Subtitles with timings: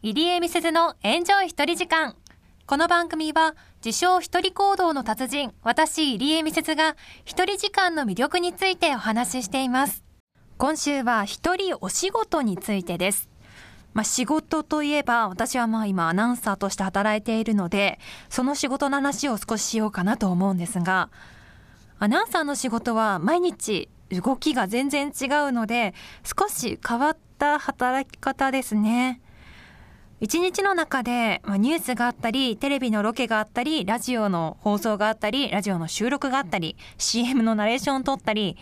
[0.00, 2.14] 入江美鈴のエンジョイ一人時間。
[2.66, 10.04] この番組は、自称一人行動の達人、私入江美鈴が一人時間の魅力についてお話ししています。
[10.56, 13.28] 今週は一人お仕事についてです。
[13.92, 21.10] まあ、仕事といえば、私はまあ今アナウンサーとして働いているので、その仕事の話を少ししようかなと思うんですが、
[21.98, 25.92] アナウンサーの仕事は毎日動きが全然違うので、
[26.22, 29.20] 少し変わった働き方ですね。
[30.20, 38.56] 一日の中で、まあ、ニュースがあったり、テレビのロケがあったり、ラジオの放送があったり、ラジオの収録があったり、CM のナレーションを撮ったり、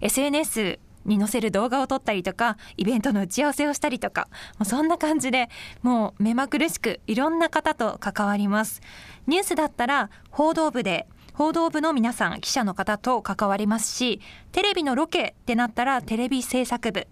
[0.00, 5.48] SNS に載せる動画を撮ったりとか、イベントの打ち合わせをしたりとか、もうそんな感じで、
[5.82, 8.80] もう目まぐるしくいろんな方と関わります。
[9.28, 17.06] ニュースだったら、報道部で報道部の皆さん、記者の方と関わりますし、テレビのロケってなったらテレビ制作部。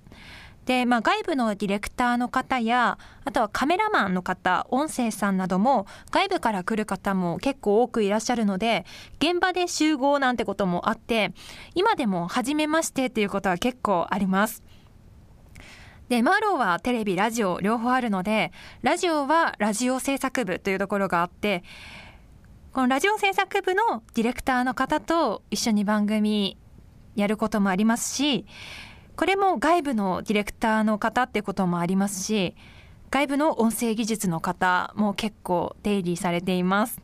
[0.67, 8.87] で、まあ、外部のディレクターの方や、あとはカメラマンの方、音声さんなども、外部から来る方も結構多くいらっしゃるので、
[9.19, 11.33] 現場で集合なんてこともあって、
[11.75, 14.63] 今でも初めましてっていうことは結構あります。
[16.09, 18.53] で、マーローはテレビ、ラジオ両方あるので、
[18.83, 21.63] ラジオはラジオ制作部というところがあって、
[22.73, 26.59] このラジオ制作部のディレクターの方と一緒に番組
[27.15, 28.47] やることもありますし、
[29.17, 32.57] これも外部のディレクターの方ってこともありますし、
[33.11, 37.01] 外部の音声技術の方も結構出入りされています。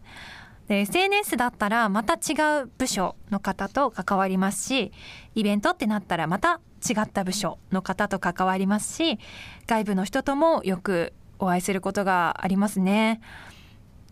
[0.66, 4.92] で、SNS だったらまた違う部署の方と関わりますし、
[5.36, 9.20] イベントってなったらまた違った部署の方と関わりますし、
[9.68, 13.20] 外部の人ともよくお会いすることがありますね。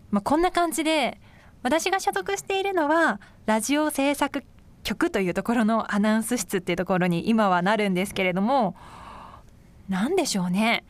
[0.09, 1.19] まあ、こんな感じで、
[1.63, 4.43] 私が所属しているのは、ラジオ制作
[4.89, 8.75] 局というところのアナウンス室っていうところに今はなるんですけれども、
[9.87, 10.83] 何でしょうね。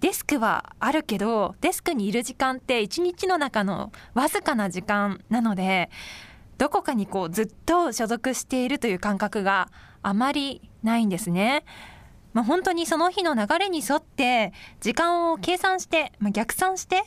[0.00, 5.90] デスクはあるけど、デスクにいる時間って一日の中のわずかな時間なので、
[6.56, 9.70] どこかにこうずっと所属しているという感覚が
[10.02, 11.64] あまりないんですね。
[12.32, 17.02] まあ、本当にその日の流れに沿って時間を計算して、まあ、逆算して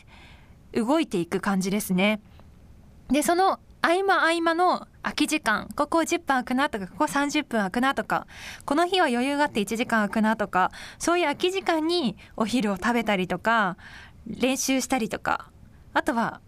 [0.74, 2.22] 動いていく感じですね。
[3.10, 8.28] で、その合間合間の空き時間、ここ10分空くなとか、ここ30分空くなとか、
[8.66, 13.78] この日は余裕があって1時間空くなとか、そういう空き時間にお昼を食べたりとか、
[14.28, 15.50] 練習したりとか、
[15.94, 16.42] あとは、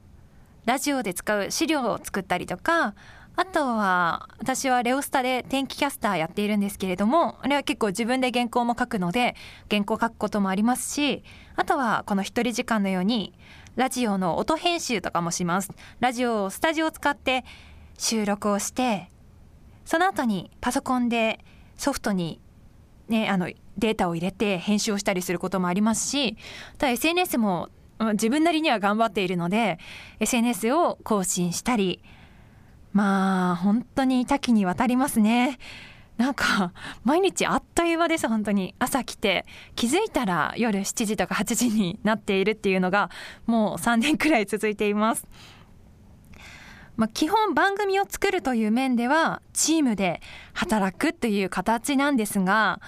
[0.66, 2.94] ラジオで使う資料を作ったりとか、
[3.38, 9.35] あとは、私はレオスタで天気キャスターやっているんですけれども、あれは結構自分で原稿も書くので、
[9.69, 11.23] 原稿書くこともありますし、
[11.56, 13.33] あとはこの一人時間のように、
[13.78, 15.72] ラジオの音編集とかもします。
[16.01, 17.45] ラジオを、スタジオを使って
[17.97, 19.09] 収録をして、
[19.85, 21.44] その後にパソコンで
[21.78, 22.41] ソフトに
[23.12, 26.38] ね、あの、データを入れて編集をしたりすることもありますし、
[26.78, 27.69] ただ SNS も
[28.13, 29.78] 自分なりには頑張っているので、
[30.19, 32.01] SNS を更新したり、
[32.94, 35.59] まあ、本当に多岐にわたりますね。
[36.18, 38.75] なんか、毎日あっという間です、本当に。
[38.80, 43.09] 朝来て、気づいたら夜7時とか8時になっているっていうのが、
[43.46, 45.28] もう3年くらい続いています。
[46.97, 50.22] まあ、基本番組を作るという面では、チームで
[50.53, 52.79] 働くという形なんですが、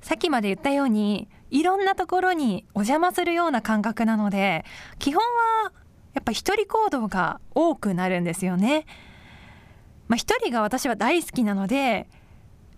[0.00, 4.64] さっきまで言ったように、いろんなところにお邪魔するような感覚なので、
[4.98, 5.22] 基本
[5.64, 5.72] は
[6.14, 8.86] やっぱ一人行動が多くなるんですよね。
[10.08, 12.08] まあ、一人が私は大好きなので、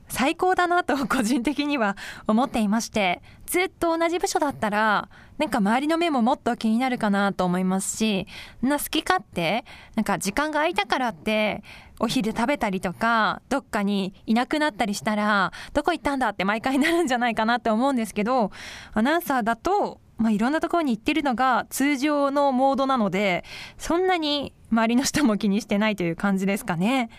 [0.09, 5.09] 最高だなと個人的には思っていまして、ずっと同じ部署だったら、
[5.39, 8.27] なんか周りの目ももっと気になるかなと思いますし、
[8.62, 9.65] な好き勝手、
[9.97, 11.62] なんか時間が空いたからって、
[11.99, 18.53] お昼食べたりとか、どっかにいなくなったりしたら、どこ行ったんだって毎回なるんじゃないかなって思うんですけど、
[18.93, 23.44] アナウンサーだと、まあ、いろんなところに行ってるのが通常のモードなので、
[23.77, 27.11] そんなに周りの人も気にしてないという感じですかね。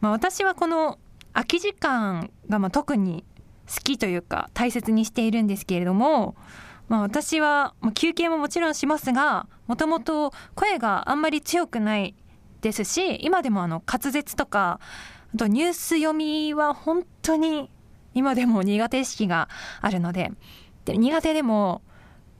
[0.00, 0.98] まあ、私はこの
[1.32, 3.24] 空き時間がま特に
[3.68, 6.34] 好きというか大切にしているんですけれども、
[6.90, 12.16] まあ、私は休憩ももちろんしますが、もともと声があんまり強くない
[12.62, 14.80] ですし、今でもあの滑舌とか、
[15.32, 17.70] あとニュース読みは本当に
[18.12, 19.48] 今でも苦手意識が
[19.80, 20.32] あるので、
[20.84, 21.82] で苦手でも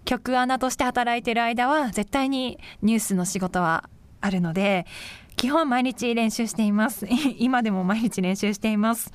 [0.04, 3.88] 曲穴として働いてる間は絶対にニュースの仕事は
[4.20, 4.84] あるので、
[5.36, 7.06] 基本毎日練習しています。
[7.38, 9.12] 今でも毎日練習しています。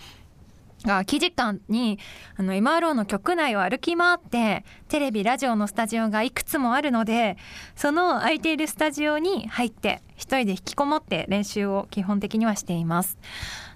[0.85, 1.99] が、記事間に、
[2.37, 7.37] あの、MRO の局内を歩き回って、テレビ、ラジオのスタジオがいくつもあるので、
[7.75, 13.17] その空いているスタジオに入って、一人で引きこもって練習を基本的にはしています。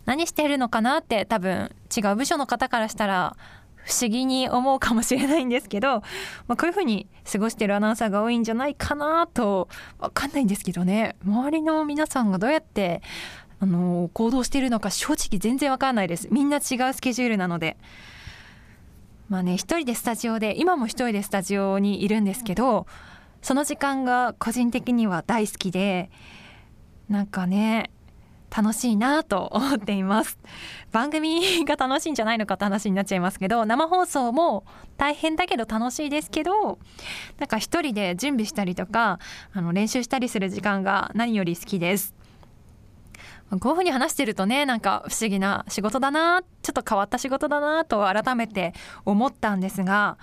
[0.06, 3.38] 何してるのかなって多分違う部署の方からしたら
[3.76, 6.02] 不思議に思うかもしれないんですけど、
[6.48, 9.68] まあ、こういうふうに過ごしてるアナウンサーが多いんじゃないかなと
[10.00, 13.02] わかんないんですけどね周りの皆さんがどうやって
[13.62, 16.28] あの行動しているのか正直全然わかんないです。
[16.32, 17.78] みんな違うスケジュールなので。
[19.30, 22.88] まあね一人でスタジオで今も一人でスタジオにいるんですけど
[23.44, 26.10] その時間が個人的には大好きで
[27.10, 27.92] なんかね
[28.50, 30.40] 楽しいなと思っています。
[30.92, 34.64] 番組が楽しいんじゃないのかって話になっちゃいますけど生放送も
[34.98, 36.80] 大変だけど楽しいですけど
[37.38, 39.20] なんか一人で準備したりとか
[39.54, 42.16] あの練習したりする時間が何より好きです。
[43.50, 48.74] こういうふうに話してるとねなんか不思議な仕事だなちょっと変わった仕事だなと改めて
[49.06, 50.18] 思ったんですが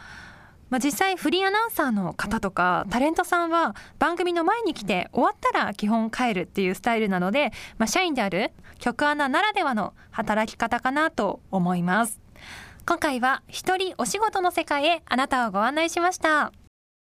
[0.69, 8.51] まあ、実際フリーアナウンサーの方とかタレントさんは番組の前に来て終わったら基本帰るっていうスタイルなので、まあ、社員である
[8.81, 12.21] 局アナならではの働き方かなと思います
[12.85, 16.53] 今回は一人お仕事の世界へあなたをご案内しました。